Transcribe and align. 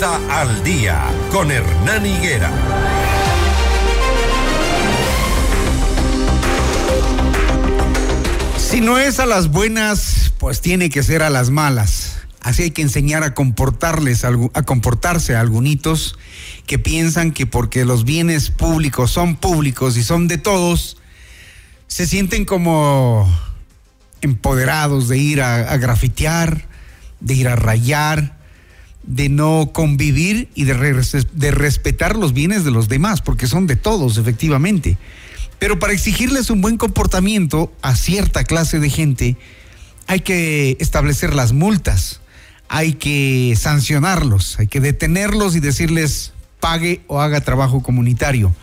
Al 0.00 0.62
día 0.62 1.04
con 1.32 1.50
Hernán 1.50 2.06
Higuera. 2.06 2.52
Si 8.56 8.80
no 8.80 8.96
es 8.98 9.18
a 9.18 9.26
las 9.26 9.50
buenas, 9.50 10.32
pues 10.38 10.60
tiene 10.60 10.88
que 10.88 11.02
ser 11.02 11.24
a 11.24 11.30
las 11.30 11.50
malas. 11.50 12.20
Así 12.40 12.62
hay 12.62 12.70
que 12.70 12.82
enseñar 12.82 13.24
a 13.24 13.34
comportarles, 13.34 14.24
a 14.24 14.62
comportarse 14.62 15.34
a 15.34 15.40
algunos 15.40 16.16
que 16.66 16.78
piensan 16.78 17.32
que 17.32 17.46
porque 17.46 17.84
los 17.84 18.04
bienes 18.04 18.50
públicos 18.50 19.10
son 19.10 19.34
públicos 19.34 19.96
y 19.96 20.04
son 20.04 20.28
de 20.28 20.38
todos, 20.38 20.96
se 21.88 22.06
sienten 22.06 22.44
como 22.44 23.28
empoderados 24.20 25.08
de 25.08 25.18
ir 25.18 25.42
a, 25.42 25.76
grafitear, 25.76 26.68
de 27.18 27.34
ir 27.34 27.48
a 27.48 27.56
rayar, 27.56 28.37
de 29.08 29.30
no 29.30 29.70
convivir 29.72 30.48
y 30.54 30.64
de, 30.64 31.24
de 31.32 31.50
respetar 31.50 32.16
los 32.16 32.34
bienes 32.34 32.64
de 32.64 32.70
los 32.70 32.88
demás, 32.88 33.22
porque 33.22 33.46
son 33.46 33.66
de 33.66 33.74
todos, 33.74 34.18
efectivamente. 34.18 34.98
Pero 35.58 35.78
para 35.78 35.94
exigirles 35.94 36.50
un 36.50 36.60
buen 36.60 36.76
comportamiento 36.76 37.72
a 37.80 37.96
cierta 37.96 38.44
clase 38.44 38.78
de 38.78 38.90
gente, 38.90 39.36
hay 40.06 40.20
que 40.20 40.76
establecer 40.78 41.34
las 41.34 41.52
multas, 41.52 42.20
hay 42.68 42.92
que 42.94 43.56
sancionarlos, 43.58 44.58
hay 44.58 44.66
que 44.66 44.80
detenerlos 44.80 45.56
y 45.56 45.60
decirles 45.60 46.34
pague 46.60 47.00
o 47.06 47.20
haga 47.20 47.40
trabajo 47.40 47.82
comunitario. 47.82 48.54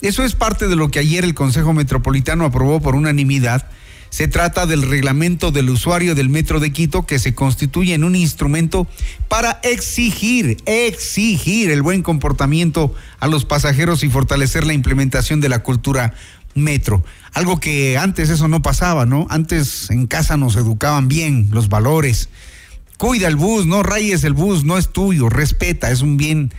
Eso 0.00 0.24
es 0.24 0.34
parte 0.34 0.66
de 0.66 0.76
lo 0.76 0.90
que 0.90 0.98
ayer 0.98 1.24
el 1.24 1.34
Consejo 1.34 1.74
Metropolitano 1.74 2.46
aprobó 2.46 2.80
por 2.80 2.94
unanimidad. 2.94 3.66
Se 4.10 4.26
trata 4.26 4.66
del 4.66 4.82
reglamento 4.82 5.52
del 5.52 5.70
usuario 5.70 6.16
del 6.16 6.28
Metro 6.28 6.58
de 6.58 6.72
Quito 6.72 7.06
que 7.06 7.20
se 7.20 7.34
constituye 7.34 7.94
en 7.94 8.02
un 8.02 8.16
instrumento 8.16 8.88
para 9.28 9.60
exigir, 9.62 10.56
exigir 10.66 11.70
el 11.70 11.80
buen 11.80 12.02
comportamiento 12.02 12.92
a 13.20 13.28
los 13.28 13.44
pasajeros 13.44 14.02
y 14.02 14.10
fortalecer 14.10 14.66
la 14.66 14.72
implementación 14.72 15.40
de 15.40 15.48
la 15.48 15.62
cultura 15.62 16.12
metro. 16.54 17.04
Algo 17.32 17.60
que 17.60 17.98
antes 17.98 18.30
eso 18.30 18.48
no 18.48 18.62
pasaba, 18.62 19.06
¿no? 19.06 19.28
Antes 19.30 19.88
en 19.90 20.08
casa 20.08 20.36
nos 20.36 20.56
educaban 20.56 21.06
bien 21.06 21.48
los 21.52 21.68
valores. 21.68 22.30
Cuida 22.98 23.28
el 23.28 23.36
bus, 23.36 23.64
no 23.66 23.84
rayes 23.84 24.24
el 24.24 24.32
bus, 24.32 24.64
no 24.64 24.76
es 24.76 24.88
tuyo, 24.88 25.28
respeta, 25.28 25.92
es 25.92 26.02
un 26.02 26.16
bien 26.16 26.52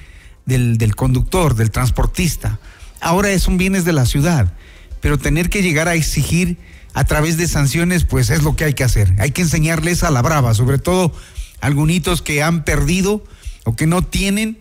del, 0.45 0.77
del 0.77 0.95
conductor, 0.95 1.55
del 1.55 1.69
transportista. 1.69 2.59
Ahora 3.01 3.31
es 3.31 3.47
un 3.47 3.57
bienes 3.57 3.83
de 3.83 3.91
la 3.91 4.05
ciudad, 4.05 4.53
pero 5.01 5.17
tener 5.17 5.49
que 5.49 5.61
llegar 5.61 5.89
a 5.89 5.95
exigir 5.95 6.57
a 6.93 7.03
través 7.05 7.37
de 7.37 7.47
sanciones, 7.47 8.03
pues 8.03 8.29
es 8.29 8.43
lo 8.43 8.55
que 8.55 8.65
hay 8.65 8.73
que 8.73 8.83
hacer. 8.83 9.13
Hay 9.19 9.31
que 9.31 9.41
enseñarles 9.41 10.03
a 10.03 10.11
la 10.11 10.21
brava, 10.21 10.53
sobre 10.53 10.77
todo 10.77 11.13
algunos 11.61 12.21
que 12.21 12.43
han 12.43 12.63
perdido 12.63 13.23
o 13.63 13.75
que 13.75 13.87
no 13.87 14.01
tienen 14.01 14.57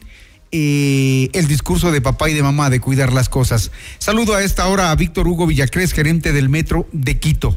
eh, 0.52 1.30
el 1.32 1.46
discurso 1.46 1.92
de 1.92 2.00
papá 2.00 2.28
y 2.28 2.34
de 2.34 2.42
mamá 2.42 2.70
de 2.70 2.80
cuidar 2.80 3.12
las 3.12 3.28
cosas. 3.28 3.70
Saludo 3.98 4.34
a 4.34 4.42
esta 4.42 4.66
hora 4.66 4.90
a 4.90 4.96
Víctor 4.96 5.28
Hugo 5.28 5.46
Villacrés, 5.46 5.92
gerente 5.92 6.32
del 6.32 6.48
Metro 6.48 6.88
de 6.92 7.18
Quito. 7.18 7.56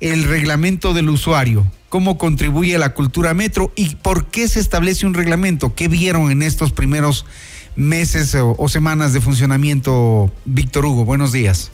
El 0.00 0.24
reglamento 0.24 0.94
del 0.94 1.08
usuario, 1.08 1.66
cómo 1.88 2.16
contribuye 2.16 2.76
a 2.76 2.78
la 2.78 2.94
cultura 2.94 3.34
metro 3.34 3.72
y 3.74 3.96
por 3.96 4.26
qué 4.26 4.46
se 4.46 4.60
establece 4.60 5.04
un 5.04 5.14
reglamento. 5.14 5.74
¿Qué 5.74 5.88
vieron 5.88 6.30
en 6.30 6.42
estos 6.42 6.70
primeros 6.70 7.26
meses 7.74 8.36
o, 8.36 8.68
semanas 8.68 9.12
de 9.12 9.20
funcionamiento, 9.20 10.32
Víctor 10.44 10.86
Hugo? 10.86 11.04
Buenos 11.04 11.32
días. 11.32 11.72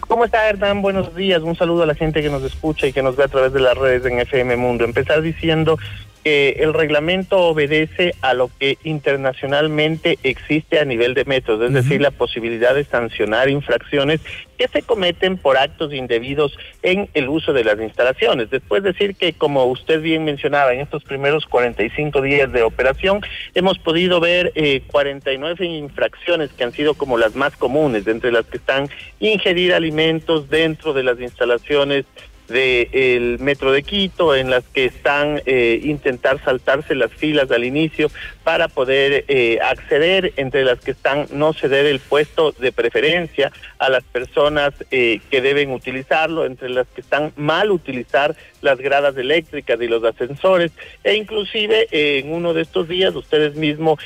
¿Cómo 0.00 0.24
está 0.24 0.48
Hernán? 0.48 0.82
Buenos 0.82 1.14
días. 1.14 1.42
Un 1.42 1.56
saludo 1.56 1.82
a 1.82 1.86
la 1.86 1.94
gente 1.94 2.22
que 2.22 2.30
nos 2.30 2.42
escucha 2.42 2.86
y 2.86 2.92
que 2.92 3.02
nos 3.02 3.16
ve 3.16 3.24
a 3.24 3.28
través 3.28 3.52
de 3.52 3.60
las 3.60 3.76
redes 3.76 4.04
en 4.04 4.18
FM 4.20 4.56
Mundo. 4.56 4.84
Empezar 4.84 5.22
diciendo 5.22 5.78
que 6.24 6.56
el 6.60 6.72
reglamento 6.72 7.38
obedece 7.38 8.14
a 8.22 8.32
lo 8.32 8.50
que 8.58 8.78
internacionalmente 8.82 10.18
existe 10.22 10.80
a 10.80 10.84
nivel 10.86 11.12
de 11.12 11.26
metros, 11.26 11.60
es 11.62 11.72
decir, 11.72 12.00
la 12.00 12.10
posibilidad 12.10 12.74
de 12.74 12.84
sancionar 12.84 13.50
infracciones 13.50 14.20
que 14.56 14.68
se 14.68 14.82
cometen 14.82 15.36
por 15.36 15.58
actos 15.58 15.92
indebidos 15.92 16.56
en 16.82 17.08
el 17.12 17.28
uso 17.28 17.52
de 17.52 17.64
las 17.64 17.78
instalaciones. 17.78 18.50
Después 18.50 18.82
decir 18.82 19.16
que, 19.16 19.34
como 19.34 19.64
usted 19.66 20.00
bien 20.00 20.24
mencionaba, 20.24 20.72
en 20.72 20.80
estos 20.80 21.04
primeros 21.04 21.44
45 21.46 22.22
días 22.22 22.50
de 22.52 22.62
operación 22.62 23.20
hemos 23.54 23.78
podido 23.78 24.18
ver 24.18 24.52
eh, 24.54 24.82
49 24.86 25.66
infracciones 25.66 26.50
que 26.52 26.64
han 26.64 26.72
sido 26.72 26.94
como 26.94 27.18
las 27.18 27.34
más 27.34 27.56
comunes, 27.56 28.06
entre 28.06 28.32
las 28.32 28.46
que 28.46 28.56
están 28.56 28.88
ingerir 29.20 29.74
alimentos 29.74 30.48
dentro 30.48 30.94
de 30.94 31.02
las 31.02 31.20
instalaciones 31.20 32.06
del 32.48 33.38
metro 33.38 33.72
de 33.72 33.82
Quito, 33.82 34.34
en 34.34 34.50
las 34.50 34.64
que 34.64 34.86
están 34.86 35.40
eh, 35.46 35.80
intentar 35.82 36.42
saltarse 36.44 36.94
las 36.94 37.12
filas 37.12 37.50
al 37.50 37.64
inicio 37.64 38.10
para 38.42 38.68
poder 38.68 39.24
eh, 39.28 39.58
acceder, 39.62 40.32
entre 40.36 40.64
las 40.64 40.80
que 40.80 40.90
están 40.90 41.26
no 41.32 41.52
ceder 41.52 41.86
el 41.86 42.00
puesto 42.00 42.52
de 42.52 42.72
preferencia 42.72 43.50
a 43.78 43.88
las 43.88 44.04
personas 44.04 44.74
eh, 44.90 45.20
que 45.30 45.40
deben 45.40 45.70
utilizarlo, 45.70 46.44
entre 46.44 46.68
las 46.68 46.86
que 46.88 47.00
están 47.00 47.32
mal 47.36 47.70
utilizar 47.70 48.36
las 48.60 48.78
gradas 48.78 49.16
eléctricas 49.16 49.80
y 49.80 49.88
los 49.88 50.04
ascensores, 50.04 50.72
e 51.02 51.14
inclusive 51.14 51.86
en 51.90 52.32
uno 52.32 52.54
de 52.54 52.62
estos 52.62 52.88
días 52.88 53.14
ustedes 53.14 53.56
mismos 53.56 53.98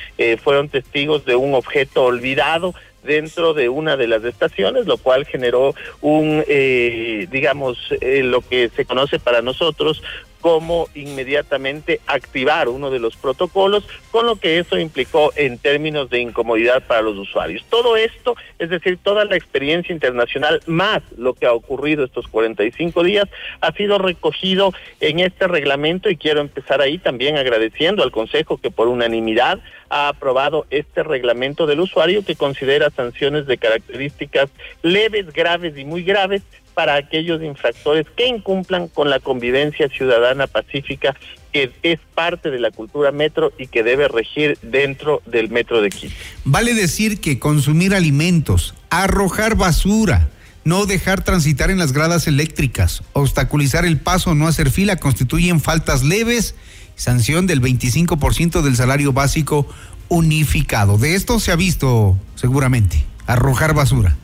fueron 0.42 0.68
testigos 0.68 1.24
de 1.24 1.36
un 1.36 1.54
objeto 1.54 2.02
olvidado 2.04 2.74
dentro 3.02 3.54
de 3.54 3.68
una 3.68 3.96
de 3.96 4.06
las 4.06 4.24
estaciones, 4.24 4.86
lo 4.86 4.98
cual 4.98 5.24
generó 5.24 5.74
un, 6.00 6.44
eh, 6.46 7.26
digamos, 7.30 7.78
eh, 8.00 8.22
lo 8.22 8.40
que 8.40 8.68
se 8.68 8.84
conoce 8.84 9.18
para 9.18 9.42
nosotros 9.42 10.02
cómo 10.40 10.88
inmediatamente 10.94 12.00
activar 12.06 12.68
uno 12.68 12.90
de 12.90 12.98
los 12.98 13.16
protocolos, 13.16 13.86
con 14.10 14.26
lo 14.26 14.36
que 14.36 14.58
eso 14.58 14.78
implicó 14.78 15.32
en 15.36 15.58
términos 15.58 16.10
de 16.10 16.20
incomodidad 16.20 16.82
para 16.86 17.02
los 17.02 17.16
usuarios. 17.16 17.64
Todo 17.68 17.96
esto, 17.96 18.36
es 18.58 18.70
decir, 18.70 18.98
toda 19.02 19.24
la 19.24 19.36
experiencia 19.36 19.92
internacional 19.92 20.60
más 20.66 21.02
lo 21.16 21.34
que 21.34 21.46
ha 21.46 21.52
ocurrido 21.52 22.04
estos 22.04 22.28
45 22.28 23.02
días, 23.02 23.28
ha 23.60 23.72
sido 23.72 23.98
recogido 23.98 24.72
en 25.00 25.20
este 25.20 25.46
reglamento 25.46 26.10
y 26.10 26.16
quiero 26.16 26.40
empezar 26.40 26.80
ahí 26.80 26.98
también 26.98 27.36
agradeciendo 27.36 28.02
al 28.02 28.10
Consejo 28.10 28.58
que 28.58 28.70
por 28.70 28.88
unanimidad 28.88 29.60
ha 29.90 30.08
aprobado 30.08 30.66
este 30.70 31.02
reglamento 31.02 31.66
del 31.66 31.80
usuario 31.80 32.24
que 32.24 32.36
considera 32.36 32.90
sanciones 32.90 33.46
de 33.46 33.58
características 33.58 34.50
leves, 34.82 35.32
graves 35.32 35.76
y 35.78 35.84
muy 35.84 36.02
graves 36.02 36.42
para 36.78 36.94
aquellos 36.94 37.42
infractores 37.42 38.06
que 38.16 38.28
incumplan 38.28 38.86
con 38.86 39.10
la 39.10 39.18
convivencia 39.18 39.88
ciudadana 39.88 40.46
pacífica 40.46 41.16
que 41.52 41.72
es 41.82 41.98
parte 42.14 42.52
de 42.52 42.60
la 42.60 42.70
cultura 42.70 43.10
metro 43.10 43.52
y 43.58 43.66
que 43.66 43.82
debe 43.82 44.06
regir 44.06 44.56
dentro 44.62 45.20
del 45.26 45.50
metro 45.50 45.82
de 45.82 45.90
Quito. 45.90 46.14
Vale 46.44 46.74
decir 46.74 47.20
que 47.20 47.40
consumir 47.40 47.96
alimentos, 47.96 48.76
arrojar 48.90 49.56
basura, 49.56 50.28
no 50.62 50.86
dejar 50.86 51.24
transitar 51.24 51.72
en 51.72 51.78
las 51.78 51.92
gradas 51.92 52.28
eléctricas, 52.28 53.02
obstaculizar 53.12 53.84
el 53.84 53.98
paso, 53.98 54.36
no 54.36 54.46
hacer 54.46 54.70
fila, 54.70 54.94
constituyen 54.94 55.60
faltas 55.60 56.04
leves, 56.04 56.54
sanción 56.94 57.48
del 57.48 57.60
25% 57.60 58.62
del 58.62 58.76
salario 58.76 59.12
básico 59.12 59.66
unificado. 60.08 60.96
De 60.96 61.16
esto 61.16 61.40
se 61.40 61.50
ha 61.50 61.56
visto 61.56 62.16
seguramente, 62.36 63.04
arrojar 63.26 63.74
basura. 63.74 64.16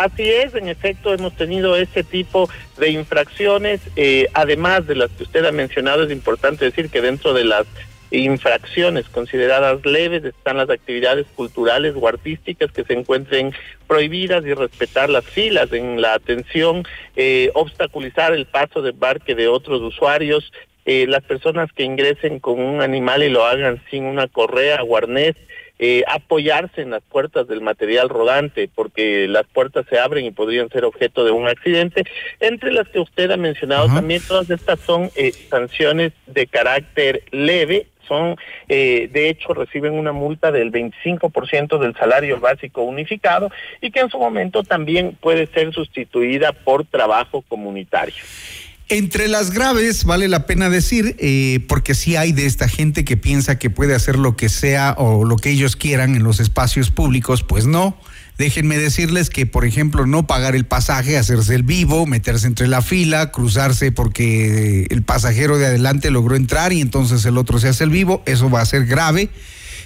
Así 0.00 0.30
es, 0.30 0.54
en 0.54 0.66
efecto 0.68 1.12
hemos 1.12 1.36
tenido 1.36 1.76
ese 1.76 2.02
tipo 2.02 2.48
de 2.78 2.88
infracciones, 2.88 3.82
eh, 3.96 4.28
además 4.32 4.86
de 4.86 4.94
las 4.94 5.10
que 5.10 5.24
usted 5.24 5.44
ha 5.44 5.52
mencionado, 5.52 6.04
es 6.04 6.10
importante 6.10 6.64
decir 6.64 6.88
que 6.88 7.02
dentro 7.02 7.34
de 7.34 7.44
las 7.44 7.66
infracciones 8.10 9.10
consideradas 9.10 9.84
leves 9.84 10.24
están 10.24 10.56
las 10.56 10.70
actividades 10.70 11.26
culturales 11.36 11.94
o 12.00 12.08
artísticas 12.08 12.72
que 12.72 12.82
se 12.82 12.94
encuentren 12.94 13.52
prohibidas 13.86 14.42
y 14.46 14.54
respetar 14.54 15.10
las 15.10 15.26
filas 15.26 15.70
en 15.74 16.00
la 16.00 16.14
atención, 16.14 16.84
eh, 17.14 17.50
obstaculizar 17.52 18.32
el 18.32 18.46
paso 18.46 18.80
de 18.80 18.92
embarque 18.92 19.34
de 19.34 19.48
otros 19.48 19.82
usuarios, 19.82 20.50
eh, 20.86 21.04
las 21.08 21.24
personas 21.24 21.70
que 21.74 21.84
ingresen 21.84 22.40
con 22.40 22.58
un 22.58 22.80
animal 22.80 23.22
y 23.22 23.28
lo 23.28 23.44
hagan 23.44 23.82
sin 23.90 24.04
una 24.04 24.28
correa 24.28 24.82
o 24.82 24.96
arnés, 24.96 25.36
eh, 25.82 26.04
apoyarse 26.06 26.82
en 26.82 26.90
las 26.90 27.02
puertas 27.02 27.48
del 27.48 27.62
material 27.62 28.10
rodante, 28.10 28.68
porque 28.72 29.26
las 29.26 29.46
puertas 29.46 29.86
se 29.88 29.98
abren 29.98 30.26
y 30.26 30.30
podrían 30.30 30.68
ser 30.68 30.84
objeto 30.84 31.24
de 31.24 31.30
un 31.30 31.48
accidente. 31.48 32.04
Entre 32.38 32.70
las 32.70 32.86
que 32.88 33.00
usted 33.00 33.30
ha 33.30 33.38
mencionado 33.38 33.86
también, 33.86 34.20
todas 34.28 34.50
estas 34.50 34.78
son 34.80 35.10
eh, 35.16 35.32
sanciones 35.48 36.12
de 36.26 36.46
carácter 36.46 37.22
leve, 37.30 37.86
son, 38.06 38.36
eh, 38.68 39.08
de 39.10 39.30
hecho, 39.30 39.54
reciben 39.54 39.94
una 39.94 40.12
multa 40.12 40.52
del 40.52 40.70
25% 40.70 41.78
del 41.78 41.94
salario 41.94 42.38
básico 42.40 42.82
unificado 42.82 43.50
y 43.80 43.90
que 43.90 44.00
en 44.00 44.10
su 44.10 44.18
momento 44.18 44.62
también 44.62 45.16
puede 45.18 45.46
ser 45.46 45.72
sustituida 45.72 46.52
por 46.52 46.84
trabajo 46.84 47.40
comunitario. 47.48 48.22
Entre 48.92 49.28
las 49.28 49.52
graves, 49.52 50.02
vale 50.02 50.26
la 50.26 50.46
pena 50.46 50.68
decir, 50.68 51.14
eh, 51.20 51.64
porque 51.68 51.94
sí 51.94 52.16
hay 52.16 52.32
de 52.32 52.46
esta 52.46 52.68
gente 52.68 53.04
que 53.04 53.16
piensa 53.16 53.56
que 53.56 53.70
puede 53.70 53.94
hacer 53.94 54.18
lo 54.18 54.36
que 54.36 54.48
sea 54.48 54.96
o 54.98 55.24
lo 55.24 55.36
que 55.36 55.50
ellos 55.50 55.76
quieran 55.76 56.16
en 56.16 56.24
los 56.24 56.40
espacios 56.40 56.90
públicos, 56.90 57.44
pues 57.44 57.66
no. 57.66 57.96
Déjenme 58.36 58.78
decirles 58.78 59.30
que, 59.30 59.46
por 59.46 59.64
ejemplo, 59.64 60.06
no 60.06 60.26
pagar 60.26 60.56
el 60.56 60.66
pasaje, 60.66 61.16
hacerse 61.16 61.54
el 61.54 61.62
vivo, 61.62 62.04
meterse 62.04 62.48
entre 62.48 62.66
la 62.66 62.82
fila, 62.82 63.30
cruzarse 63.30 63.92
porque 63.92 64.88
el 64.90 65.04
pasajero 65.04 65.56
de 65.56 65.66
adelante 65.66 66.10
logró 66.10 66.34
entrar 66.34 66.72
y 66.72 66.80
entonces 66.80 67.24
el 67.24 67.38
otro 67.38 67.60
se 67.60 67.68
hace 67.68 67.84
el 67.84 67.90
vivo, 67.90 68.24
eso 68.26 68.50
va 68.50 68.60
a 68.60 68.66
ser 68.66 68.86
grave. 68.86 69.30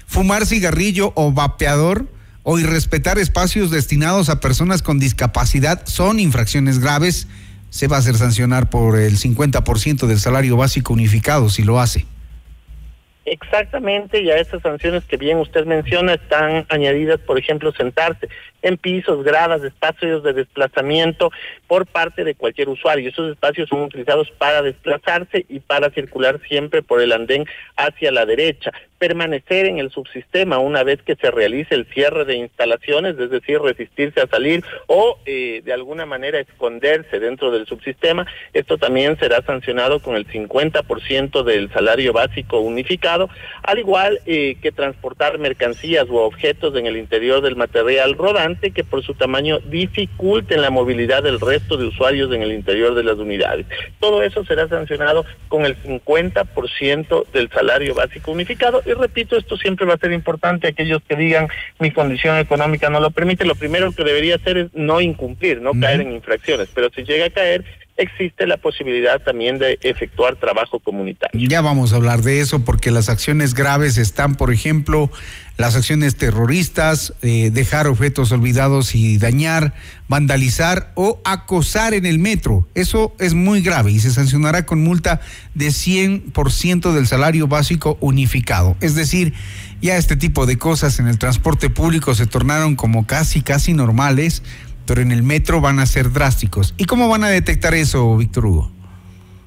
Fumar 0.07 0.47
cigarrillo 0.47 1.13
o 1.15 1.31
vapeador 1.31 2.11
o 2.43 2.59
irrespetar 2.59 3.19
espacios 3.19 3.71
destinados 3.71 4.31
a 4.31 4.41
personas 4.41 4.81
con 4.81 4.99
discapacidad 4.99 5.85
son 5.85 6.21
infracciones 6.21 6.79
graves 6.79 7.27
se 7.75 7.89
va 7.89 7.97
a 7.97 7.99
hacer 7.99 8.15
sancionar 8.15 8.71
por 8.71 8.97
el 8.97 9.17
50% 9.17 10.07
del 10.07 10.21
salario 10.21 10.57
básico 10.57 10.93
unificado 10.93 11.49
si 11.49 11.65
lo 11.65 11.81
hace. 11.81 12.07
Exactamente, 13.25 14.23
y 14.23 14.31
a 14.31 14.37
esas 14.37 14.63
sanciones 14.63 15.03
que 15.07 15.17
bien 15.17 15.39
usted 15.39 15.67
menciona 15.67 16.15
están 16.15 16.67
añadidas, 16.69 17.19
por 17.19 17.37
ejemplo, 17.37 17.73
sentarse 17.73 18.29
en 18.63 18.77
pisos, 18.77 19.25
gradas, 19.25 19.65
espacios 19.65 20.23
de 20.23 20.35
desplazamiento 20.35 21.33
por 21.67 21.85
parte 21.87 22.23
de 22.23 22.37
cualquier 22.37 22.69
usuario. 22.69 23.09
Esos 23.09 23.33
espacios 23.33 23.69
son 23.69 23.81
utilizados 23.81 24.31
para 24.39 24.63
desplazarse 24.63 25.45
y 25.49 25.59
para 25.59 25.91
circular 25.91 26.39
siempre 26.47 26.81
por 26.81 27.01
el 27.01 27.11
andén 27.11 27.45
hacia 27.77 28.13
la 28.13 28.25
derecha 28.25 28.71
permanecer 29.05 29.67
en 29.67 29.77
el 29.77 29.91
subsistema 29.91 30.59
una 30.59 30.83
vez 30.83 31.03
que 31.03 31.15
se 31.15 31.31
realice 31.31 31.75
el 31.75 31.85
cierre 31.93 32.25
de 32.25 32.37
instalaciones, 32.37 33.19
es 33.19 33.29
decir, 33.29 33.61
resistirse 33.61 34.23
a 34.23 34.27
salir 34.27 34.65
o 34.87 35.19
eh, 35.27 35.61
de 35.63 35.75
alguna 35.75 36.07
manera 36.07 36.41
esconderse 36.41 37.21
dentro 37.21 37.51
del 37.51 37.67
subsistema. 37.67 38.27
Esto 38.55 38.79
también 38.79 39.19
será 39.19 39.43
sancionado 39.43 40.01
con 40.01 40.17
el 40.17 40.27
50% 40.27 41.43
del 41.43 41.71
salario 41.71 42.15
básico 42.15 42.61
unificado, 42.61 43.29
al 43.63 43.79
igual 43.79 44.21
eh, 44.25 44.57
que 44.63 44.73
transportar 44.73 45.39
mercancías 45.39 46.09
u 46.09 46.17
objetos 46.17 46.75
en 46.75 46.87
el 46.87 46.97
interior 46.97 47.43
del 47.43 47.57
material 47.57 48.15
rodante 48.15 48.71
que 48.71 48.85
por 48.85 49.05
su 49.05 49.13
tamaño 49.13 49.59
dificulten 49.67 50.63
la 50.63 50.71
movilidad 50.71 51.23
del 51.23 51.41
resto 51.41 51.77
de 51.77 51.89
usuarios 51.89 52.33
en 52.33 52.41
el 52.41 52.53
interior 52.53 52.95
de 52.95 53.05
las 53.05 53.19
unidades. 53.19 53.67
Todo 54.01 54.23
eso 54.23 54.47
será 54.47 54.67
sancionado 54.67 55.27
con 55.49 55.67
el 55.67 55.77
50% 55.83 57.27
del 57.35 57.51
salario 57.51 57.95
básico 57.95 58.33
unificado 58.33 58.81
repito, 58.95 59.37
esto 59.37 59.57
siempre 59.57 59.87
va 59.87 59.95
a 59.95 59.99
ser 59.99 60.13
importante. 60.13 60.69
Aquellos 60.69 61.03
que 61.03 61.17
digan 61.17 61.49
mi 61.79 61.91
condición 61.91 62.39
económica 62.39 62.91
no 62.91 63.01
lo 63.01 63.11
permite, 63.11 63.45
lo 63.45 63.55
primero 63.55 63.93
que 63.93 64.05
debería 64.05 64.37
hacer 64.37 64.57
es 64.59 64.75
no 64.75 65.01
incumplir, 65.01 65.61
no 65.61 65.73
caer 65.79 66.01
en 66.01 66.13
infracciones. 66.13 66.69
Pero 66.75 66.91
si 66.91 67.05
llega 67.05 67.27
a 67.27 67.31
caer, 67.31 67.65
existe 67.97 68.47
la 68.47 68.57
posibilidad 68.57 69.23
también 69.23 69.59
de 69.59 69.79
efectuar 69.83 70.37
trabajo 70.37 70.81
comunitario. 70.81 71.49
Ya 71.49 71.61
vamos 71.61 71.93
a 71.93 71.97
hablar 71.97 72.23
de 72.23 72.41
eso 72.41 72.65
porque 72.65 72.91
las 72.91 73.09
acciones 73.09 73.55
graves 73.55 73.99
están, 73.99 74.35
por 74.35 74.53
ejemplo, 74.53 75.11
las 75.57 75.77
acciones 75.77 76.17
terroristas, 76.17 77.15
eh, 77.23 77.51
dejar 77.53 77.87
objetos 77.87 78.33
olvidados 78.33 78.95
y 78.95 79.19
dañar, 79.19 79.75
vandalizar 80.09 80.91
o 80.95 81.21
acosar 81.25 81.95
en 81.95 82.07
el 82.07 82.19
metro. 82.19 82.67
Eso 82.75 83.15
es 83.21 83.35
muy 83.35 83.63
grave 83.63 83.93
y 83.93 84.01
se 84.01 84.11
sancionará 84.11 84.67
con 84.67 84.83
multa 84.83 85.21
de 85.55 85.69
100% 85.69 86.93
del 86.93 87.07
salario 87.07 87.47
básico 87.47 87.97
unificado. 88.01 88.77
Es 88.81 88.97
decir, 88.97 89.33
ya 89.81 89.97
este 89.97 90.17
tipo 90.17 90.47
de 90.47 90.59
cosas 90.59 90.99
en 90.99 91.07
el 91.07 91.19
transporte 91.19 91.71
público 91.71 92.15
se 92.15 92.27
tornaron 92.27 92.75
como 92.75 93.07
casi, 93.07 93.43
casi 93.43 93.75
normales 93.75 94.43
pero 94.87 95.01
en 95.01 95.13
el 95.13 95.23
metro 95.23 95.61
van 95.61 95.79
a 95.79 95.87
ser 95.87 96.13
drásticos. 96.13 96.75
¿Y 96.77 96.85
cómo 96.85 97.09
van 97.09 97.25
a 97.25 97.29
detectar 97.29 97.75
eso, 97.75 98.17
Víctor 98.17 98.47
Hugo? 98.47 98.75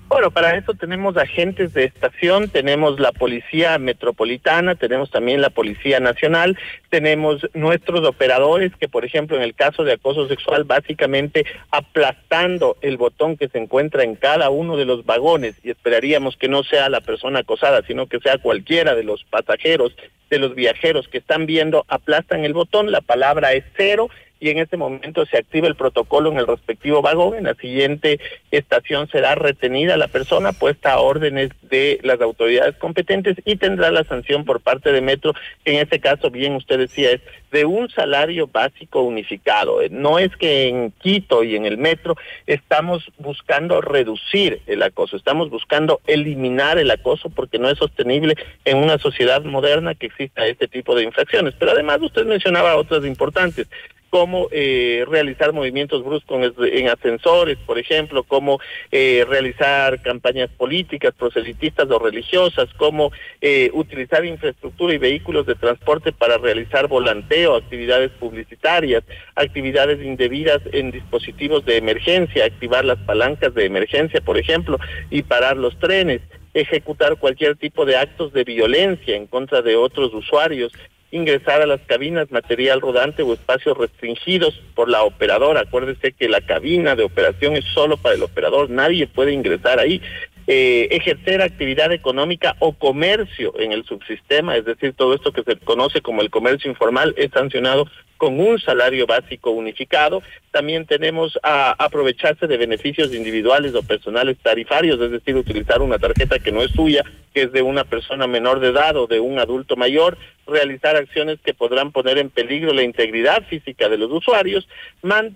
Bueno, 0.10 0.32
para 0.32 0.56
eso 0.56 0.74
tenemos 0.74 1.18
agentes 1.18 1.74
de 1.74 1.84
estación, 1.84 2.48
tenemos 2.48 2.98
la 2.98 3.12
policía 3.12 3.78
metropolitana, 3.78 4.76
tenemos 4.76 5.12
también 5.12 5.42
la 5.42 5.50
policía 5.50 6.00
nacional, 6.00 6.58
tenemos 6.90 7.46
nuestros 7.54 8.08
operadores 8.08 8.72
que, 8.80 8.88
por 8.88 9.04
ejemplo, 9.04 9.36
en 9.36 9.44
el 9.44 9.54
caso 9.54 9.84
de 9.84 9.92
acoso 9.92 10.30
sexual, 10.30 10.64
básicamente 10.64 11.46
aplastando 11.72 12.78
el 12.80 12.96
botón 12.96 13.36
que 13.36 13.50
se 13.50 13.58
encuentra 13.58 14.04
en 14.06 14.16
cada 14.16 14.50
uno 14.50 14.78
de 14.78 14.86
los 14.86 15.06
vagones 15.06 15.56
y 15.62 15.72
esperaríamos 15.72 16.38
que 16.38 16.48
no 16.48 16.64
sea 16.64 16.88
la 16.88 17.02
persona 17.02 17.40
acosada, 17.40 17.82
sino 17.86 18.08
que 18.08 18.22
sea 18.22 18.38
cualquiera 18.38 18.96
de 18.96 19.04
los 19.04 19.26
pasajeros, 19.26 19.94
de 20.30 20.40
los 20.40 20.56
viajeros 20.56 21.10
que 21.10 21.18
están 21.18 21.46
viendo, 21.46 21.86
aplastan 21.90 22.46
el 22.46 22.54
botón, 22.54 22.94
la 22.94 23.02
palabra 23.02 23.52
es 23.52 23.66
cero 23.76 24.10
y 24.40 24.50
en 24.50 24.60
este 24.60 24.78
momento 24.78 25.26
se 25.26 25.38
activa 25.38 25.68
el 25.68 25.76
protocolo 25.76 26.32
en 26.32 26.38
el 26.38 26.48
respectivo 26.48 27.02
vagón. 27.02 27.36
En 27.36 27.46
la 27.46 27.56
siguiente 27.56 28.20
estación 28.52 29.08
será 29.10 29.36
retenida 29.36 29.98
la 29.98 30.08
persona, 30.08 30.52
puesta 30.52 30.94
a 30.94 31.00
órdenes 31.00 31.52
de 31.64 32.00
las 32.04 32.22
autoridades 32.22 32.76
competentes 32.78 33.38
y 33.46 33.56
tendrá 33.56 33.92
la 33.92 34.04
sanción 34.04 34.46
por 34.46 34.62
parte 34.62 34.92
de 34.92 35.02
Metro. 35.02 35.34
En 35.66 35.76
este 35.76 36.00
caso, 36.00 36.30
bien 36.30 36.56
usted 36.56 36.80
decía, 36.80 37.12
es 37.12 37.22
de 37.52 37.66
un 37.66 37.90
salario 37.90 38.48
básico 38.48 39.02
unificado. 39.02 39.82
Eh, 39.82 39.90
no 39.90 40.20
es 40.20 40.36
que 40.36 40.68
en 40.68 40.92
Quito 40.92 41.44
y 41.44 41.56
en 41.56 41.66
el 41.66 41.78
Metro 41.78 42.16
estamos 42.46 43.12
buscando 43.18 43.82
reducir 43.82 44.62
el 44.68 44.84
acoso, 44.84 45.16
estamos 45.16 45.50
buscando 45.50 46.02
eliminar 46.08 46.78
el 46.78 46.92
acoso 46.92 47.30
porque 47.30 47.60
no 47.60 47.70
es 47.70 47.78
sostenible 47.78 48.36
en 48.66 48.78
una 48.78 48.98
sociedad 48.98 49.44
moderna 49.44 49.96
que 49.96 50.08
exista 50.08 50.46
este 50.46 50.68
tipo 50.68 50.96
de 50.96 51.04
infracciones. 51.04 51.54
Pero 51.58 51.72
además 51.72 52.00
usted 52.02 52.26
mencionaba 52.26 52.76
otras 52.76 53.06
importantes 53.06 53.68
cómo 54.10 54.48
eh, 54.52 55.06
realizar 55.08 55.54
movimientos 55.54 56.04
bruscos 56.04 56.54
en 56.60 56.90
ascensores, 56.90 57.58
por 57.66 57.78
ejemplo, 57.78 58.24
cómo 58.24 58.60
eh, 58.92 59.26
realizar 59.28 60.02
campañas 60.02 60.50
políticas, 60.58 61.14
proselitistas 61.14 61.90
o 61.90 62.00
religiosas, 62.00 62.70
cómo 62.78 63.12
eh, 63.42 63.70
utilizar 63.74 64.26
infraestructura 64.26 64.94
y 64.94 64.98
vehículos 64.98 65.46
de 65.46 65.56
transporte 65.56 66.12
para 66.12 66.38
realizar 66.38 66.88
volanteo, 66.88 67.56
actividades 67.56 68.12
publicitarias, 68.12 69.04
actividades 69.36 70.04
indebidas 70.04 70.62
en 70.72 70.92
dispositivos 70.92 71.66
de 71.66 71.78
emergencia, 71.78 72.46
activar 72.46 72.86
las 72.86 73.00
palancas 73.00 73.54
de 73.54 73.66
emergencia, 73.66 74.22
por 74.22 74.38
ejemplo, 74.38 74.80
y 75.10 75.24
parar 75.24 75.58
los 75.58 75.78
trenes 75.80 76.22
ejecutar 76.54 77.18
cualquier 77.18 77.56
tipo 77.56 77.86
de 77.86 77.98
actos 77.98 78.34
de 78.34 78.44
violencia 78.44 79.16
en 79.16 79.28
contra 79.28 79.62
de 79.62 79.76
otros 79.76 80.14
usuarios, 80.14 80.74
ingresar 81.12 81.62
a 81.62 81.66
las 81.66 81.82
cabinas 81.82 82.32
material 82.32 82.82
rodante 82.82 83.24
o 83.24 83.34
espacios 83.34 83.78
restringidos 83.78 84.62
por 84.76 84.90
la 84.90 85.04
operadora. 85.04 85.62
Acuérdese 85.62 86.12
que 86.12 86.28
la 86.28 86.42
cabina 86.42 86.96
de 86.96 87.04
operación 87.04 87.56
es 87.56 87.66
solo 87.74 87.98
para 87.98 88.16
el 88.16 88.24
operador, 88.24 88.70
nadie 88.70 89.08
puede 89.08 89.32
ingresar 89.32 89.80
ahí. 89.80 90.02
Eh, 90.50 90.88
ejercer 90.92 91.42
actividad 91.42 91.92
económica 91.92 92.56
o 92.60 92.72
comercio 92.72 93.54
en 93.60 93.74
el 93.74 93.84
subsistema, 93.84 94.56
es 94.56 94.64
decir, 94.64 94.94
todo 94.94 95.14
esto 95.14 95.34
que 95.34 95.44
se 95.44 95.58
conoce 95.58 96.00
como 96.00 96.22
el 96.22 96.30
comercio 96.30 96.72
informal 96.72 97.14
es 97.18 97.32
sancionado 97.32 97.86
con 98.18 98.40
un 98.40 98.60
salario 98.60 99.06
básico 99.06 99.52
unificado. 99.52 100.22
También 100.52 100.86
tenemos 100.86 101.38
a 101.44 101.72
aprovecharse 101.84 102.48
de 102.48 102.58
beneficios 102.58 103.14
individuales 103.14 103.76
o 103.76 103.84
personales 103.84 104.38
tarifarios, 104.42 105.00
es 105.00 105.12
decir, 105.12 105.36
utilizar 105.36 105.82
una 105.82 106.00
tarjeta 106.00 106.40
que 106.40 106.52
no 106.52 106.62
es 106.62 106.72
suya, 106.72 107.04
que 107.34 107.44
es 107.44 107.52
de 107.52 107.62
una 107.62 107.84
persona 107.84 108.26
menor 108.28 108.60
de 108.60 108.70
edad 108.70 108.96
o 108.98 109.08
de 109.08 109.20
un 109.20 109.38
adulto 109.38 109.76
mayor, 109.76 110.18
realizar 110.48 110.96
acciones 110.96 111.40
que 111.44 111.54
podrán 111.54 111.92
poner 111.92 112.18
en 112.18 112.30
peligro 112.30 112.74
la 112.74 112.84
integridad 112.84 113.44
física 113.48 113.90
de 113.90 113.98
los 113.98 114.12
usuarios, 114.12 114.68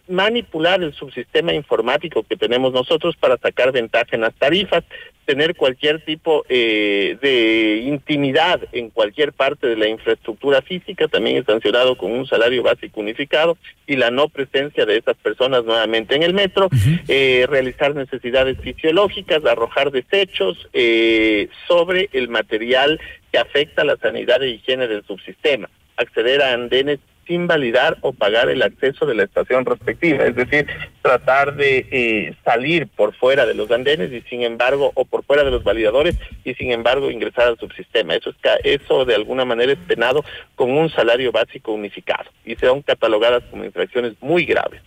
manipular 0.08 0.82
el 0.82 0.94
subsistema 0.94 1.54
informático 1.54 2.24
que 2.24 2.38
tenemos 2.38 2.74
nosotros 2.74 3.16
para 3.18 3.38
sacar 3.38 3.72
ventaja 3.72 4.16
en 4.16 4.22
las 4.22 4.34
tarifas, 4.34 4.84
tener 5.32 5.56
cualquier 5.56 6.04
tipo 6.04 6.44
eh, 6.50 7.18
de 7.22 7.84
intimidad 7.86 8.60
en 8.74 8.90
cualquier 8.90 9.32
parte 9.32 9.66
de 9.66 9.78
la 9.78 9.88
infraestructura 9.88 10.62
física, 10.62 11.08
también 11.08 11.38
es 11.38 11.46
sancionado 11.46 11.96
con 11.96 12.12
un 12.12 12.28
salario 12.28 12.62
básico 12.64 13.00
unificado 13.00 13.58
y 13.88 13.96
la 13.96 14.12
no 14.12 14.28
presencia 14.28 14.86
de 14.86 14.98
esas 14.98 15.16
personas 15.16 15.64
nuevamente 15.64 16.18
en 16.18 16.24
el 16.24 16.34
metro, 16.34 16.68
eh, 17.08 17.46
realizar 17.50 17.96
necesidades 17.96 18.58
fisiológicas, 18.60 19.46
arrojar 19.46 19.92
desechos 19.92 20.68
eh, 20.74 21.48
sobre 21.66 22.10
el 22.12 22.28
material 22.28 23.00
que 23.32 23.38
afecta 23.38 23.86
la 23.86 23.96
sanidad 23.96 24.44
e 24.44 24.50
higiene 24.50 24.90
del 24.90 25.06
subsistema, 25.06 25.70
acceder 25.96 26.42
a 26.42 26.52
andenes 26.52 27.00
sin 27.28 27.48
validar 27.48 27.98
o 28.02 28.14
pagar 28.14 28.50
el 28.50 28.62
acceso 28.62 29.06
de 29.06 29.16
la 29.16 29.24
estación 29.24 29.66
respectiva, 29.66 30.26
es 30.26 30.36
decir, 30.36 30.68
tratar 31.02 31.56
de 31.56 31.88
eh, 31.92 32.36
salir 32.44 32.88
por 32.88 33.14
fuera 33.16 33.46
de 33.46 33.54
los 33.54 33.70
andenes 33.72 34.12
y 34.12 34.22
sin 34.30 34.42
embargo, 34.44 34.92
o 34.96 35.06
por 35.06 35.24
fuera 35.24 35.44
de 35.44 35.52
los 35.52 35.64
validadores 35.64 36.18
y 36.44 36.54
sin 36.56 36.72
embargo 36.72 37.12
ingresar 37.12 37.48
al 37.48 37.58
subsistema. 37.58 38.16
Eso, 38.16 38.32
es, 38.32 38.36
eso 38.64 39.06
de 39.06 39.16
alguna 39.16 39.46
manera 39.46 39.72
es 39.72 39.80
penado 39.80 40.24
con 40.56 40.72
un 40.72 40.90
salario 40.90 41.32
básico 41.32 41.72
unificado 41.74 42.30
y 42.46 42.56
son 42.56 42.82
catalogadas 42.82 43.44
como 43.50 43.66
infracciones 43.66 44.14
muy 44.22 44.46
graves. 44.46 44.82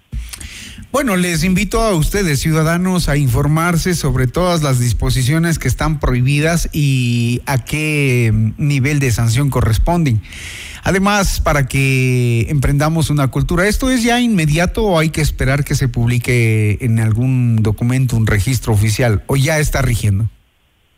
Bueno, 0.94 1.16
les 1.16 1.42
invito 1.42 1.80
a 1.80 1.92
ustedes, 1.92 2.38
ciudadanos, 2.38 3.08
a 3.08 3.16
informarse 3.16 3.96
sobre 3.96 4.28
todas 4.28 4.62
las 4.62 4.78
disposiciones 4.78 5.58
que 5.58 5.66
están 5.66 5.98
prohibidas 5.98 6.68
y 6.72 7.42
a 7.46 7.58
qué 7.58 8.32
nivel 8.58 9.00
de 9.00 9.10
sanción 9.10 9.50
corresponden. 9.50 10.22
Además, 10.84 11.40
para 11.40 11.66
que 11.66 12.46
emprendamos 12.48 13.10
una 13.10 13.26
cultura, 13.26 13.66
¿esto 13.66 13.90
es 13.90 14.04
ya 14.04 14.20
inmediato 14.20 14.84
o 14.84 15.00
hay 15.00 15.10
que 15.10 15.20
esperar 15.20 15.64
que 15.64 15.74
se 15.74 15.88
publique 15.88 16.78
en 16.80 17.00
algún 17.00 17.56
documento, 17.56 18.16
un 18.16 18.28
registro 18.28 18.72
oficial, 18.72 19.24
o 19.26 19.34
ya 19.34 19.58
está 19.58 19.82
rigiendo? 19.82 20.30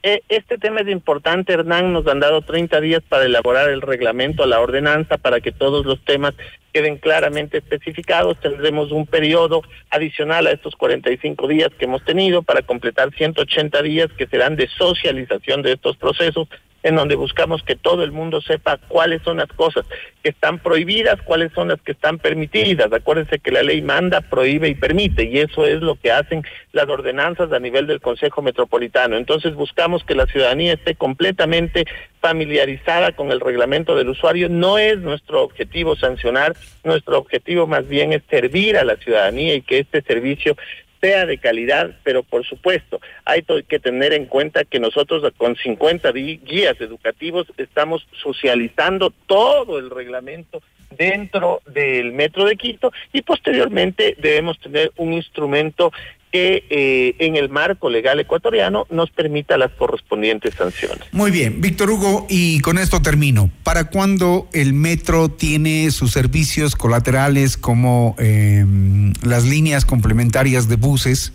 Eh, 0.08 0.22
este 0.28 0.56
tema 0.56 0.82
es 0.82 0.88
importante, 0.88 1.52
Hernán. 1.52 1.92
Nos 1.92 2.06
han 2.06 2.20
dado 2.20 2.40
30 2.40 2.80
días 2.80 3.02
para 3.08 3.24
elaborar 3.24 3.68
el 3.70 3.82
reglamento, 3.82 4.46
la 4.46 4.60
ordenanza, 4.60 5.18
para 5.18 5.40
que 5.40 5.50
todos 5.50 5.84
los 5.84 6.00
temas 6.04 6.32
queden 6.72 6.98
claramente 6.98 7.58
especificados. 7.58 8.38
Tendremos 8.38 8.92
un 8.92 9.06
periodo 9.06 9.62
adicional 9.90 10.46
a 10.46 10.52
estos 10.52 10.76
45 10.76 11.48
días 11.48 11.70
que 11.76 11.86
hemos 11.86 12.04
tenido 12.04 12.44
para 12.44 12.62
completar 12.62 13.12
180 13.16 13.82
días 13.82 14.06
que 14.16 14.28
serán 14.28 14.54
de 14.54 14.68
socialización 14.68 15.62
de 15.62 15.72
estos 15.72 15.96
procesos 15.96 16.46
en 16.86 16.94
donde 16.94 17.16
buscamos 17.16 17.64
que 17.64 17.74
todo 17.74 18.04
el 18.04 18.12
mundo 18.12 18.40
sepa 18.40 18.76
cuáles 18.76 19.20
son 19.22 19.38
las 19.38 19.48
cosas 19.48 19.84
que 20.22 20.28
están 20.28 20.60
prohibidas, 20.60 21.20
cuáles 21.20 21.52
son 21.52 21.66
las 21.66 21.80
que 21.80 21.90
están 21.90 22.18
permitidas. 22.18 22.92
Acuérdense 22.92 23.40
que 23.40 23.50
la 23.50 23.64
ley 23.64 23.82
manda, 23.82 24.20
prohíbe 24.20 24.68
y 24.68 24.76
permite, 24.76 25.24
y 25.24 25.38
eso 25.38 25.66
es 25.66 25.80
lo 25.80 25.96
que 25.96 26.12
hacen 26.12 26.44
las 26.70 26.88
ordenanzas 26.88 27.50
a 27.50 27.58
nivel 27.58 27.88
del 27.88 28.00
Consejo 28.00 28.40
Metropolitano. 28.40 29.16
Entonces 29.16 29.54
buscamos 29.54 30.04
que 30.04 30.14
la 30.14 30.26
ciudadanía 30.26 30.74
esté 30.74 30.94
completamente 30.94 31.86
familiarizada 32.20 33.10
con 33.10 33.32
el 33.32 33.40
reglamento 33.40 33.96
del 33.96 34.10
usuario. 34.10 34.48
No 34.48 34.78
es 34.78 34.98
nuestro 34.98 35.42
objetivo 35.42 35.96
sancionar, 35.96 36.54
nuestro 36.84 37.18
objetivo 37.18 37.66
más 37.66 37.88
bien 37.88 38.12
es 38.12 38.22
servir 38.30 38.76
a 38.76 38.84
la 38.84 38.94
ciudadanía 38.94 39.56
y 39.56 39.62
que 39.62 39.80
este 39.80 40.02
servicio 40.02 40.56
sea 41.00 41.26
de 41.26 41.38
calidad, 41.38 41.96
pero 42.04 42.22
por 42.22 42.44
supuesto 42.46 43.00
hay 43.24 43.44
que 43.68 43.78
tener 43.78 44.12
en 44.12 44.26
cuenta 44.26 44.64
que 44.64 44.80
nosotros 44.80 45.22
con 45.36 45.56
50 45.56 46.12
guías 46.12 46.80
educativos 46.80 47.46
estamos 47.56 48.06
socializando 48.22 49.12
todo 49.26 49.78
el 49.78 49.90
reglamento 49.90 50.62
dentro 50.90 51.60
del 51.66 52.12
Metro 52.12 52.44
de 52.44 52.56
Quito 52.56 52.92
y 53.12 53.22
posteriormente 53.22 54.16
debemos 54.18 54.58
tener 54.58 54.92
un 54.96 55.12
instrumento 55.12 55.92
que 56.36 56.66
eh, 56.68 57.16
en 57.18 57.36
el 57.36 57.48
marco 57.48 57.88
legal 57.88 58.20
ecuatoriano 58.20 58.86
nos 58.90 59.10
permita 59.10 59.56
las 59.56 59.70
correspondientes 59.72 60.54
sanciones. 60.54 61.06
Muy 61.12 61.30
bien, 61.30 61.62
Víctor 61.62 61.88
Hugo, 61.88 62.26
y 62.28 62.60
con 62.60 62.76
esto 62.76 63.00
termino. 63.00 63.50
¿Para 63.62 63.84
cuándo 63.84 64.46
el 64.52 64.74
metro 64.74 65.30
tiene 65.30 65.90
sus 65.90 66.12
servicios 66.12 66.76
colaterales 66.76 67.56
como 67.56 68.16
em, 68.18 69.14
las 69.22 69.44
líneas 69.44 69.86
complementarias 69.86 70.68
de 70.68 70.76
buses 70.76 71.32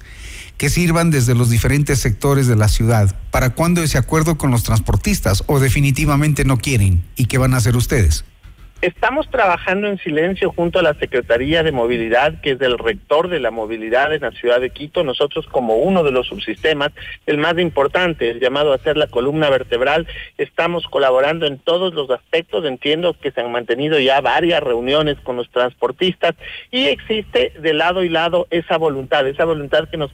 que 0.57 0.69
sirvan 0.69 1.09
desde 1.09 1.33
los 1.33 1.49
diferentes 1.49 1.97
sectores 1.97 2.45
de 2.45 2.55
la 2.55 2.67
ciudad? 2.67 3.15
¿Para 3.31 3.55
cuándo 3.55 3.81
ese 3.81 3.97
acuerdo 3.97 4.37
con 4.37 4.51
los 4.51 4.61
transportistas 4.61 5.43
o 5.47 5.59
definitivamente 5.59 6.45
no 6.45 6.57
quieren? 6.57 7.01
¿Y 7.15 7.25
qué 7.25 7.39
van 7.39 7.55
a 7.55 7.57
hacer 7.57 7.75
ustedes? 7.75 8.23
Estamos 8.81 9.29
trabajando 9.29 9.87
en 9.87 9.99
silencio 9.99 10.51
junto 10.55 10.79
a 10.79 10.81
la 10.81 10.95
Secretaría 10.95 11.61
de 11.61 11.71
Movilidad, 11.71 12.41
que 12.41 12.53
es 12.53 12.61
el 12.61 12.79
rector 12.79 13.27
de 13.27 13.39
la 13.39 13.51
movilidad 13.51 14.11
en 14.11 14.21
la 14.21 14.31
ciudad 14.31 14.59
de 14.59 14.71
Quito. 14.71 15.03
Nosotros 15.03 15.45
como 15.45 15.75
uno 15.75 16.01
de 16.03 16.09
los 16.09 16.25
subsistemas, 16.25 16.89
el 17.27 17.37
más 17.37 17.59
importante, 17.59 18.31
el 18.31 18.39
llamado 18.39 18.73
a 18.73 18.79
ser 18.79 18.97
la 18.97 19.05
columna 19.05 19.51
vertebral, 19.51 20.07
estamos 20.39 20.87
colaborando 20.87 21.45
en 21.45 21.59
todos 21.59 21.93
los 21.93 22.09
aspectos. 22.09 22.65
Entiendo 22.65 23.13
que 23.13 23.29
se 23.29 23.41
han 23.41 23.51
mantenido 23.51 23.99
ya 23.99 24.19
varias 24.19 24.63
reuniones 24.63 25.19
con 25.19 25.35
los 25.35 25.47
transportistas 25.51 26.33
y 26.71 26.87
existe 26.87 27.53
de 27.59 27.73
lado 27.75 28.03
y 28.03 28.09
lado 28.09 28.47
esa 28.49 28.77
voluntad, 28.77 29.27
esa 29.27 29.45
voluntad 29.45 29.89
que 29.89 29.97
nos, 29.97 30.11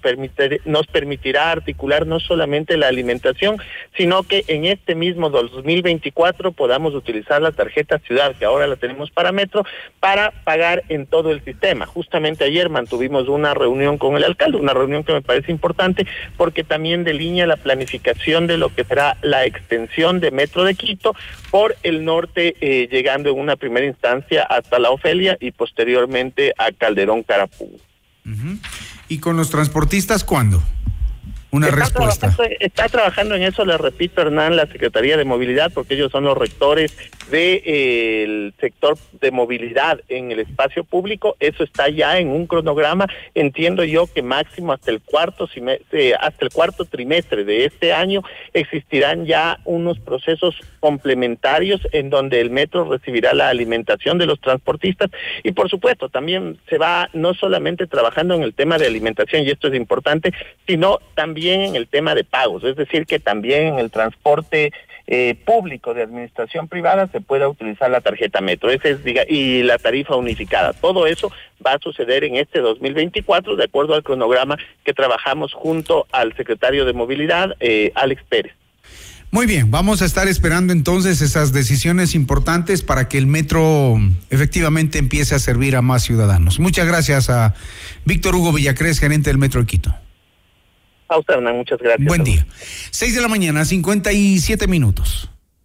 nos 0.66 0.88
permitirá 0.88 1.52
articular 1.52 2.06
no 2.06 2.20
solamente 2.20 2.76
la 2.76 2.90
alimentación, 2.90 3.62
sino 3.96 4.24
que 4.24 4.44
en 4.50 4.66
este 4.66 4.94
mismo 4.94 5.30
2024 5.30 6.52
podamos 6.52 6.94
utilizar 6.96 7.42
la 7.42 7.54
tarjeta 7.54 8.00
ciudad, 8.00 8.36
que 8.36 8.44
ahora 8.44 8.57
ahora 8.58 8.68
la 8.68 8.76
tenemos 8.76 9.12
para 9.12 9.32
Metro, 9.32 9.66
para 10.00 10.32
pagar 10.44 10.84
en 10.90 11.06
todo 11.06 11.32
el 11.32 11.44
sistema. 11.44 11.86
Justamente 11.86 12.44
ayer 12.44 12.70
mantuvimos 12.70 13.28
una 13.28 13.54
reunión 13.54 13.98
con 13.98 14.18
el 14.18 14.24
alcalde, 14.24 14.58
una 14.58 14.74
reunión 14.74 15.04
que 15.04 15.14
me 15.14 15.22
parece 15.22 15.52
importante 15.52 16.06
porque 16.36 16.64
también 16.64 17.04
delinea 17.04 17.48
la 17.48 17.58
planificación 17.58 18.48
de 18.48 18.58
lo 18.58 18.74
que 18.74 18.84
será 18.84 19.18
la 19.22 19.46
extensión 19.46 20.20
de 20.20 20.32
Metro 20.32 20.64
de 20.64 20.76
Quito 20.76 21.16
por 21.52 21.76
el 21.84 22.04
norte, 22.04 22.56
eh, 22.62 22.88
llegando 22.92 23.30
en 23.30 23.40
una 23.40 23.56
primera 23.56 23.86
instancia 23.86 24.44
hasta 24.44 24.80
la 24.80 24.92
Ofelia 24.92 25.38
y 25.40 25.52
posteriormente 25.52 26.54
a 26.58 26.72
Calderón 26.72 27.24
Carapú. 27.24 27.80
¿Y 29.08 29.20
con 29.20 29.38
los 29.38 29.50
transportistas 29.50 30.24
cuándo? 30.24 30.62
Una 31.52 31.68
está 31.68 31.80
respuesta. 31.80 32.28
Trabajando, 32.28 32.58
está 32.60 32.90
trabajando 32.90 33.36
en 33.36 33.44
eso, 33.44 33.66
le 33.66 33.78
repito, 33.78 34.22
Hernán, 34.22 34.56
la 34.56 34.68
Secretaría 34.68 35.16
de 35.16 35.24
Movilidad, 35.24 35.72
porque 35.74 35.94
ellos 35.94 36.12
son 36.12 36.26
los 36.26 36.38
rectores 36.38 36.96
del 37.32 37.62
eh, 37.66 38.52
sector 38.60 38.98
de 39.20 39.32
movilidad 39.32 40.02
en 40.10 40.32
el 40.32 40.40
espacio 40.40 40.84
público. 40.84 41.36
Eso 41.40 41.64
está 41.64 41.90
ya 41.90 42.18
en 42.20 42.30
un 42.30 42.48
cronograma. 42.48 43.08
Entiendo 43.34 43.84
yo 43.84 44.08
que 44.08 44.22
máximo 44.22 44.74
hasta 44.74 44.92
el 44.92 45.02
cuarto 45.02 45.50
eh, 45.92 46.14
hasta 46.20 46.46
el 46.46 46.52
cuarto 46.52 46.86
trimestre 46.86 47.44
de 47.44 47.66
este 47.66 47.94
año 47.94 48.22
existirán 48.54 49.26
ya 49.26 49.60
unos 49.66 50.00
procesos 50.00 50.56
complementarios 50.80 51.82
en 51.92 52.10
donde 52.10 52.42
el 52.42 52.50
metro 52.50 52.90
recibirá 52.90 53.34
la 53.34 53.50
alimentación 53.50 54.18
de 54.18 54.26
los 54.26 54.40
transportistas 54.40 55.10
y 55.44 55.52
por 55.52 55.70
supuesto 55.70 56.10
también 56.10 56.58
se 56.70 56.78
va 56.78 57.10
no 57.14 57.34
solamente 57.34 57.88
trabajando 57.88 58.36
en 58.36 58.44
el 58.44 58.54
tema 58.54 58.78
de 58.78 58.88
alimentación 58.88 59.44
y 59.44 59.50
esto 59.50 59.68
es 59.68 59.76
importante, 59.76 60.34
sino 60.66 61.00
también 61.16 61.37
en 61.46 61.76
el 61.76 61.88
tema 61.88 62.16
de 62.16 62.24
pagos, 62.24 62.64
es 62.64 62.76
decir, 62.76 63.06
que 63.06 63.20
también 63.20 63.68
en 63.74 63.80
el 63.80 63.92
transporte 63.92 64.72
eh, 65.10 65.36
público 65.46 65.94
de 65.94 66.04
administración 66.04 66.68
privada 66.68 67.08
se 67.12 67.22
pueda 67.22 67.48
utilizar 67.48 67.90
la 67.90 68.02
tarjeta 68.02 68.42
Metro 68.42 68.70
ese 68.70 68.92
es, 68.92 69.04
diga, 69.06 69.24
y 69.28 69.64
la 69.64 69.78
tarifa 69.78 70.18
unificada. 70.18 70.74
Todo 70.74 71.08
eso 71.08 71.32
va 71.66 71.74
a 71.74 71.80
suceder 71.80 72.26
en 72.26 72.36
este 72.36 72.60
2024 72.60 73.56
de 73.56 73.64
acuerdo 73.64 73.94
al 73.94 74.04
cronograma 74.04 74.58
que 74.84 74.94
trabajamos 74.94 75.54
junto 75.54 76.08
al 76.12 76.36
secretario 76.36 76.84
de 76.84 76.92
Movilidad, 76.92 77.56
eh, 77.62 77.92
Alex 77.96 78.22
Pérez. 78.28 78.54
Muy 79.30 79.46
bien, 79.46 79.72
vamos 79.72 80.02
a 80.02 80.06
estar 80.06 80.28
esperando 80.28 80.72
entonces 80.74 81.22
esas 81.22 81.54
decisiones 81.54 82.16
importantes 82.16 82.82
para 82.82 83.08
que 83.08 83.18
el 83.18 83.28
metro 83.28 83.98
efectivamente 84.30 85.00
empiece 85.00 85.36
a 85.36 85.40
servir 85.40 85.76
a 85.76 85.82
más 85.82 86.04
ciudadanos. 86.04 86.60
Muchas 86.60 86.88
gracias 86.88 87.30
a 87.30 87.54
Víctor 88.06 88.36
Hugo 88.36 88.54
Villacrés, 88.54 89.00
gerente 89.00 89.30
del 89.30 89.38
Metro 89.38 89.62
de 89.62 89.68
Quito. 89.68 89.96
A 91.10 91.18
usted, 91.18 91.40
muchas 91.40 91.80
gracias. 91.80 92.08
Buen 92.08 92.24
día. 92.24 92.46
Seis 92.92 93.16
de 93.16 93.22
la 93.22 93.28
mañana, 93.28 93.64
57 93.64 94.68
minutos. 94.68 95.30